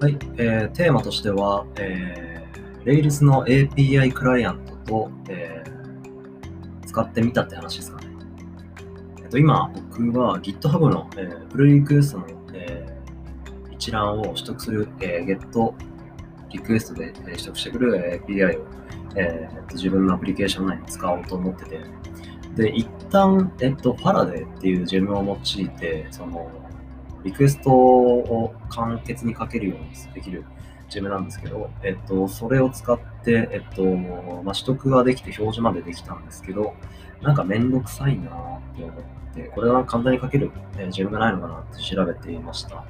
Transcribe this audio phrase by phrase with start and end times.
[0.00, 5.74] はい、えーテーマとしては、えー、Rails の API クライアントと、えー
[6.86, 8.06] 使ってみたって話ですかね。
[9.18, 15.74] えっと、今、僕は GitHub の、えー、プルリクエストの、えー一覧を取得する、えー、Get
[16.50, 18.64] リクエストで、えー取得してくる API を、
[19.16, 21.80] えーっと自分のアプリケーション内に使おうと思ってて、
[22.56, 26.48] で、一旦、えっと、ファラデーっていうジェムを用いて、その、
[27.24, 30.44] リクエストを簡潔に書けるようにできる
[30.88, 36.74] ジェムなんですけど、えっと、それを使って、えっと、まあ、取得ができて表示までできたんですけど、
[37.22, 38.94] なんかめんどくさいなって思っ
[39.34, 42.84] て、これは簡単に書ける、えージェムがないのかなって調べていました。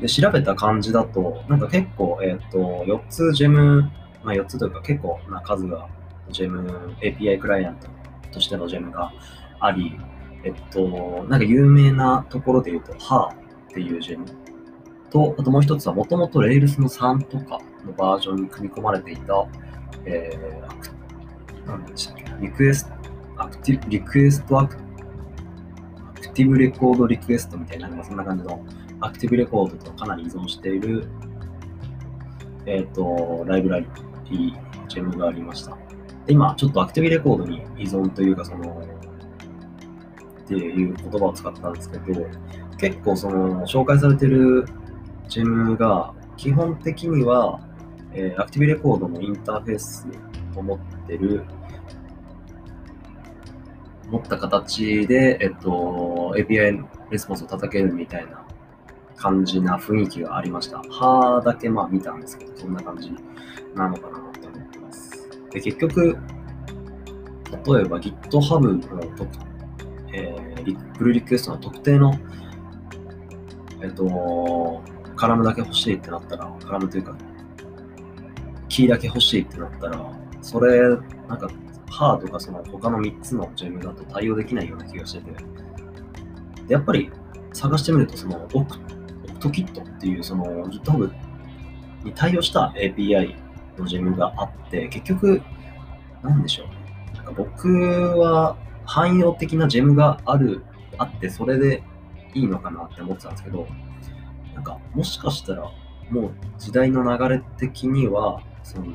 [0.00, 3.82] で、調べた感じだと、なんか結構、えっと、4つジェム、
[4.24, 5.88] まあ4つというか結構な数が
[6.30, 7.88] ジェム、API クライアント
[8.32, 9.12] としてのジェムが
[9.60, 9.96] あり、
[10.42, 13.43] えっと、なんか有名なところで言うと、HA
[13.74, 14.26] っていうジェム
[15.10, 19.46] と、あともう一つはもともと Rails の3とかのバージョンに組み込まれていた、
[20.04, 20.90] えー、アク
[21.66, 28.64] 何でしたっけリクエスト、アクティブ、リクエストアクアクティブレコードリクエストみたいな、そんな感じの
[29.00, 31.08] アクティブレコードとかなり依存している、
[32.66, 33.86] えっ、と、ライブラリ、
[34.88, 35.76] ジェムがありました。
[36.26, 38.86] で今、ちょっとアクティブレコードに依存というか、その、
[40.44, 42.26] っていう言葉を使ったんですけど、
[42.78, 44.66] 結構その、紹介されてる
[45.28, 47.60] ジェムが、基本的には、
[48.12, 50.06] えーアクティブレコードのインターフェース
[50.56, 51.44] を持ってる、
[54.08, 58.44] 持った形で、えっと、API レスポンスを叩けるみたいな
[59.16, 60.78] 感じな雰囲気がありました。
[60.78, 63.10] はーだけまあ見たんですけど、そんな感じ
[63.74, 65.28] なのかなって思ってます。
[65.50, 66.16] で、結局、
[67.66, 69.28] 例えば GitHub の特、
[70.12, 70.44] えー
[70.96, 72.14] プルリクエストの特定の、
[73.84, 74.82] えっと、
[75.14, 77.14] カラムだけ欲しいってなったら、カラムというか、
[78.68, 80.10] キーだけ欲しいってなったら、
[80.40, 80.98] それ、なん
[81.38, 81.50] か、
[81.90, 85.30] ハーとかその他の3つのジェムだと対応できないような気がしてて、
[86.66, 87.10] でやっぱり
[87.52, 88.78] 探してみると、その、オク
[89.38, 91.12] トキットっていう、その GitHub
[92.04, 93.36] に対応した API
[93.78, 95.42] のジェムがあって、結局、
[96.22, 96.74] なんでしょうね。
[97.16, 97.68] なんか僕
[98.18, 100.64] は汎用的なジェムがある、
[100.96, 101.82] あって、それで
[102.34, 103.66] いいのかなって思ってたんですけど、
[104.54, 105.70] なんか、もしかしたら、
[106.10, 108.86] もう時代の流れ的には、その、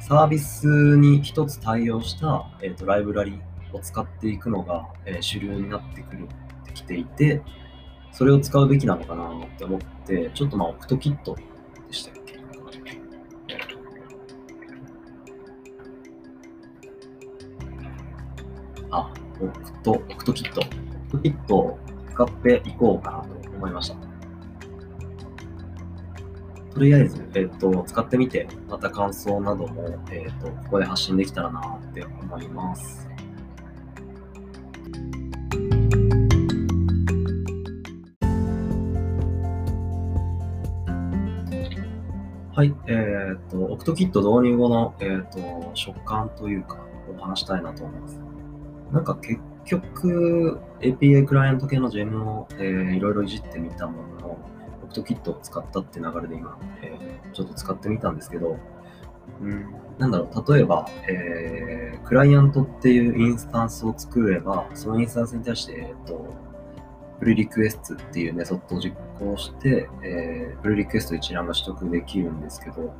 [0.00, 3.40] サービスに一つ対応した、えーとライブラリ
[3.72, 6.28] を使っていくのが、えー主流になってくる
[6.62, 7.42] ってきていて、
[8.12, 11.42] それを使うべきなのかなって思って、ちょっとまあ、 Octokit で
[11.92, 12.40] したっけ？
[18.90, 21.78] あ、オクト、 Octokit。Octokit を
[22.12, 23.96] 使っていこうかなと思いました。
[26.72, 33.08] とりあえず、えっ、と、使ってみて、また感想なども、えっ、と、ここで発信できたらなって思います。
[42.54, 46.78] はい、えっ、と、オクトキット導入後の、えっ、と、食感というか、
[47.10, 48.20] を話したいなと思います。
[48.92, 49.40] なんか結
[49.76, 54.38] 局、API クライアント系のジェムを、えーいろいろいじってみたものの、
[54.82, 58.58] オクトキットを使ったって流れで今、えーちょっと使ってみたんですけど、
[59.40, 66.34] うん、なんだろう、例えば、えークライアントっていうインスタンスを作れば、そのインスタンスに対して、えっ、と、
[67.20, 72.92] プルリクエストっていうメソッドを実行して、えープルリクエスト一覧が取得できるんですけど、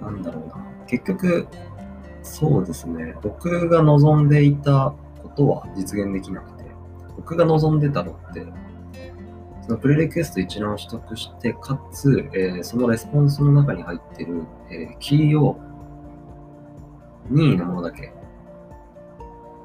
[0.00, 0.56] なんだろうな。
[0.86, 1.48] 結局、
[2.24, 3.14] そうですね。
[3.22, 6.64] 僕が望んでいたことは実現できなくて、
[7.16, 8.46] 僕が望んでたのって、
[9.62, 15.60] そのプレリクエスト一覧を取得して、かつ、えーそのレスポンスの中に入ってる、えーキーを
[17.28, 18.12] 任意のものだけ、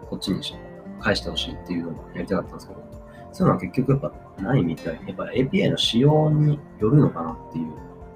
[0.10, 0.54] こっちにし
[1.00, 2.84] 返してほしいっていうのをやりたかったんですけど、
[3.32, 5.00] そういうのは結局やっぱないみたい。
[5.08, 7.74] やっぱ API の仕様によるのかなっていうの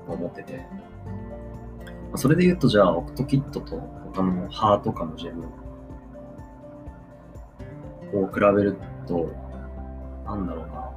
[0.10, 0.66] を思ってて。
[2.15, 3.77] それで言うと、じゃあ、オクトキットと
[4.13, 5.45] 他のハーとかのジェム
[8.13, 8.77] を比べる
[9.07, 9.31] と、
[10.25, 10.89] なんだろうな。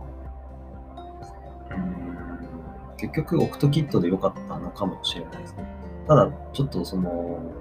[1.77, 2.07] うん
[2.97, 5.67] 結局、オクトキットで良かったのかもしれないですね。
[6.07, 7.53] ただ、ちょっとその、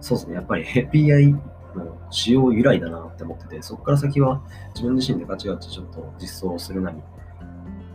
[0.00, 1.32] そうですね、やっぱり API
[1.76, 4.42] の仕様由来だなって思ってて、そこから先は
[4.74, 6.98] 自分自身でガチガチちょっと実装するなり、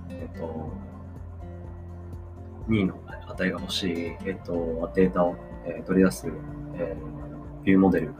[0.09, 0.71] えっと、
[2.67, 2.95] 2の
[3.27, 5.35] 値が欲しい、えっと、データを、
[5.65, 6.31] え取り出す、
[6.75, 6.95] え
[7.63, 8.13] ビューモデル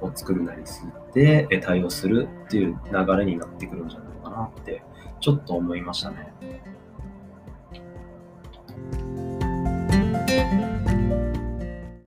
[0.00, 4.82] を作るなりして、え対応するっていう流れになってくるんじゃないかなって、
[5.20, 6.32] ちょっと思いましたね。